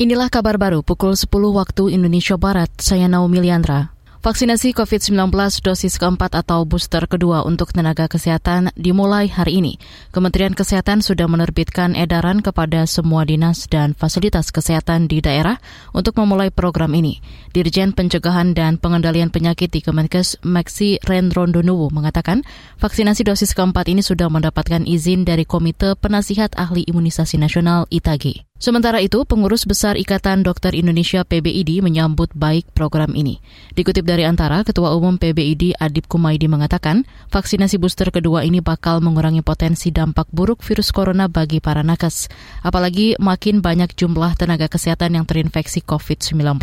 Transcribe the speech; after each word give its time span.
Inilah 0.00 0.32
kabar 0.32 0.56
baru 0.56 0.80
pukul 0.80 1.12
10 1.12 1.28
waktu 1.52 1.92
Indonesia 1.92 2.40
Barat. 2.40 2.72
Saya 2.80 3.04
Naomi 3.04 3.36
Liandra. 3.44 3.92
Vaksinasi 4.24 4.72
COVID-19 4.72 5.28
dosis 5.60 6.00
keempat 6.00 6.40
atau 6.40 6.64
booster 6.64 7.04
kedua 7.04 7.44
untuk 7.44 7.76
tenaga 7.76 8.08
kesehatan 8.08 8.72
dimulai 8.80 9.28
hari 9.28 9.60
ini. 9.60 9.76
Kementerian 10.08 10.56
Kesehatan 10.56 11.04
sudah 11.04 11.28
menerbitkan 11.28 11.92
edaran 11.92 12.40
kepada 12.40 12.88
semua 12.88 13.28
dinas 13.28 13.68
dan 13.68 13.92
fasilitas 13.92 14.48
kesehatan 14.48 15.04
di 15.04 15.20
daerah 15.20 15.60
untuk 15.92 16.16
memulai 16.16 16.48
program 16.48 16.96
ini. 16.96 17.20
Dirjen 17.52 17.92
Pencegahan 17.92 18.56
dan 18.56 18.80
Pengendalian 18.80 19.28
Penyakit 19.28 19.68
di 19.68 19.84
Kemenkes, 19.84 20.40
Maxi 20.40 20.96
Rendrondonowo 21.04 21.92
mengatakan 21.92 22.40
vaksinasi 22.80 23.28
dosis 23.28 23.52
keempat 23.52 23.84
ini 23.92 24.00
sudah 24.00 24.32
mendapatkan 24.32 24.80
izin 24.80 25.28
dari 25.28 25.44
Komite 25.44 25.92
Penasihat 25.92 26.56
Ahli 26.56 26.88
Imunisasi 26.88 27.36
Nasional 27.36 27.84
ITAGI. 27.92 28.49
Sementara 28.60 29.00
itu, 29.00 29.24
pengurus 29.24 29.64
besar 29.64 29.96
Ikatan 29.96 30.44
Dokter 30.44 30.76
Indonesia 30.76 31.24
PBID 31.24 31.80
menyambut 31.80 32.28
baik 32.36 32.68
program 32.76 33.16
ini. 33.16 33.40
Dikutip 33.72 34.04
dari 34.04 34.28
Antara, 34.28 34.60
Ketua 34.68 34.92
Umum 34.92 35.16
PBID 35.16 35.80
Adip 35.80 36.04
Kumaidi 36.12 36.44
mengatakan, 36.44 37.08
vaksinasi 37.32 37.80
booster 37.80 38.12
kedua 38.12 38.44
ini 38.44 38.60
bakal 38.60 39.00
mengurangi 39.00 39.40
potensi 39.40 39.88
dampak 39.88 40.28
buruk 40.28 40.60
virus 40.60 40.92
corona 40.92 41.24
bagi 41.24 41.64
para 41.64 41.80
nakes. 41.80 42.28
Apalagi 42.60 43.16
makin 43.16 43.64
banyak 43.64 43.96
jumlah 43.96 44.36
tenaga 44.36 44.68
kesehatan 44.68 45.16
yang 45.16 45.24
terinfeksi 45.24 45.80
COVID-19. 45.80 46.60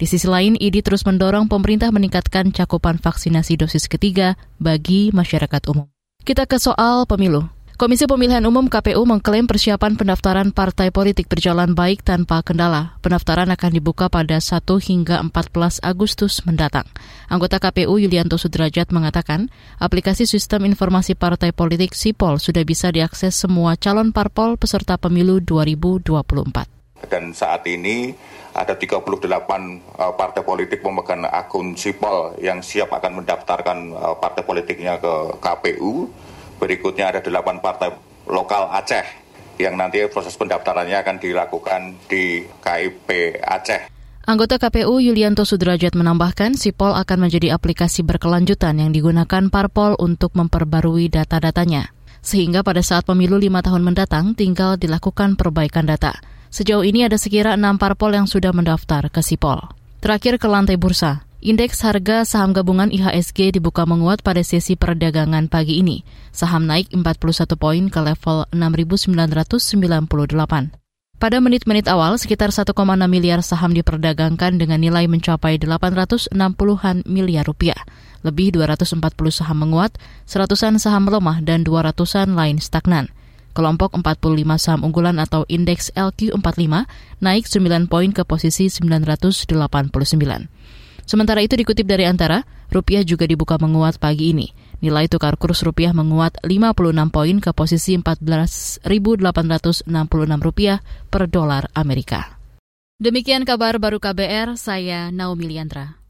Di 0.00 0.08
sisi 0.08 0.24
lain, 0.24 0.56
ID 0.56 0.80
terus 0.80 1.04
mendorong 1.04 1.52
pemerintah 1.52 1.92
meningkatkan 1.92 2.48
cakupan 2.48 2.96
vaksinasi 2.96 3.60
dosis 3.60 3.92
ketiga 3.92 4.40
bagi 4.56 5.12
masyarakat 5.12 5.68
umum. 5.68 5.84
Kita 6.24 6.48
ke 6.48 6.56
soal 6.56 7.04
pemilu. 7.04 7.55
Komisi 7.76 8.08
Pemilihan 8.08 8.40
Umum 8.48 8.72
KPU 8.72 9.04
mengklaim 9.04 9.44
persiapan 9.44 10.00
pendaftaran 10.00 10.48
partai 10.48 10.88
politik 10.88 11.28
berjalan 11.28 11.76
baik 11.76 12.00
tanpa 12.00 12.40
kendala. 12.40 12.96
Pendaftaran 13.04 13.52
akan 13.52 13.68
dibuka 13.68 14.08
pada 14.08 14.40
1 14.40 14.64
hingga 14.80 15.20
14 15.20 15.84
Agustus 15.84 16.40
mendatang. 16.48 16.88
Anggota 17.28 17.60
KPU 17.60 18.00
Yulianto 18.00 18.40
Sudrajat 18.40 18.88
mengatakan, 18.96 19.52
aplikasi 19.76 20.24
sistem 20.24 20.64
informasi 20.64 21.20
partai 21.20 21.52
politik 21.52 21.92
SIPOL 21.92 22.40
sudah 22.40 22.64
bisa 22.64 22.88
diakses 22.88 23.36
semua 23.36 23.76
calon 23.76 24.08
parpol 24.08 24.56
peserta 24.56 24.96
pemilu 24.96 25.44
2024. 25.44 27.12
Dan 27.12 27.36
saat 27.36 27.60
ini 27.68 28.16
ada 28.56 28.72
38 28.72 29.04
uh, 29.04 30.16
partai 30.16 30.40
politik 30.40 30.80
pemegang 30.80 31.28
akun 31.28 31.76
SIPOL 31.76 32.40
yang 32.40 32.64
siap 32.64 32.88
akan 32.88 33.20
mendaftarkan 33.20 33.92
uh, 33.92 34.16
partai 34.16 34.48
politiknya 34.48 34.96
ke 34.96 35.44
KPU 35.44 36.08
Berikutnya 36.56 37.12
ada 37.12 37.20
delapan 37.20 37.60
partai 37.60 37.92
lokal 38.26 38.72
Aceh 38.72 39.26
yang 39.56 39.76
nanti 39.76 40.04
proses 40.08 40.36
pendaftarannya 40.36 41.00
akan 41.00 41.16
dilakukan 41.16 41.80
di 42.08 42.44
KIP 42.60 43.40
Aceh. 43.40 43.92
Anggota 44.26 44.58
KPU 44.58 44.98
Yulianto 44.98 45.46
Sudrajat 45.46 45.94
menambahkan, 45.94 46.58
Sipol 46.58 46.98
akan 46.98 47.30
menjadi 47.30 47.54
aplikasi 47.54 48.02
berkelanjutan 48.02 48.74
yang 48.82 48.90
digunakan 48.90 49.46
parpol 49.54 49.94
untuk 50.02 50.34
memperbarui 50.34 51.06
data-datanya. 51.06 51.94
Sehingga 52.26 52.66
pada 52.66 52.82
saat 52.82 53.06
pemilu 53.06 53.38
lima 53.38 53.62
tahun 53.62 53.86
mendatang 53.86 54.34
tinggal 54.34 54.74
dilakukan 54.74 55.38
perbaikan 55.38 55.86
data. 55.86 56.18
Sejauh 56.50 56.82
ini 56.82 57.06
ada 57.06 57.14
sekira 57.22 57.54
enam 57.54 57.78
parpol 57.78 58.18
yang 58.18 58.26
sudah 58.26 58.50
mendaftar 58.50 59.14
ke 59.14 59.22
Sipol. 59.22 59.62
Terakhir 60.02 60.42
ke 60.42 60.50
lantai 60.50 60.74
bursa. 60.74 61.25
Indeks 61.44 61.84
harga 61.84 62.24
saham 62.24 62.56
gabungan 62.56 62.88
IHSG 62.88 63.60
dibuka 63.60 63.84
menguat 63.84 64.24
pada 64.24 64.40
sesi 64.40 64.72
perdagangan 64.72 65.52
pagi 65.52 65.84
ini. 65.84 66.00
Saham 66.32 66.64
naik 66.64 66.88
41 66.96 67.60
poin 67.60 67.84
ke 67.92 68.00
level 68.00 68.48
6.998. 68.56 70.72
Pada 71.16 71.40
menit-menit 71.40 71.88
awal, 71.92 72.16
sekitar 72.16 72.52
1,6 72.52 72.72
miliar 73.08 73.40
saham 73.44 73.72
diperdagangkan 73.76 74.56
dengan 74.56 74.80
nilai 74.80 75.04
mencapai 75.08 75.60
860-an 75.60 77.04
miliar 77.04 77.44
rupiah. 77.44 77.84
Lebih 78.24 78.56
240 78.56 78.96
saham 79.28 79.60
menguat, 79.60 79.96
seratusan 80.24 80.80
saham 80.80 81.08
melemah, 81.08 81.44
dan 81.44 81.64
200-an 81.64 82.32
lain 82.32 82.60
stagnan. 82.60 83.12
Kelompok 83.52 83.96
45 83.96 84.60
saham 84.60 84.84
unggulan 84.84 85.16
atau 85.16 85.48
indeks 85.48 85.88
LQ45 85.96 86.84
naik 87.20 87.44
9 87.48 87.88
poin 87.88 88.12
ke 88.12 88.24
posisi 88.24 88.68
989. 88.68 89.48
Sementara 91.06 91.38
itu 91.38 91.54
dikutip 91.54 91.86
dari 91.86 92.02
Antara, 92.02 92.42
rupiah 92.68 93.06
juga 93.06 93.30
dibuka 93.30 93.54
menguat 93.62 94.02
pagi 94.02 94.34
ini. 94.34 94.50
Nilai 94.82 95.06
tukar 95.06 95.38
kurs 95.38 95.62
rupiah 95.62 95.94
menguat 95.94 96.42
56 96.42 97.14
poin 97.14 97.36
ke 97.38 97.50
posisi 97.54 97.94
14.866 97.94 98.84
rupiah 100.42 100.82
per 101.08 101.30
dolar 101.30 101.70
Amerika. 101.72 102.36
Demikian 102.98 103.46
kabar 103.46 103.78
baru 103.78 104.02
KBR, 104.02 104.58
saya 104.58 105.14
Naomi 105.14 105.46
Liandra. 105.46 106.05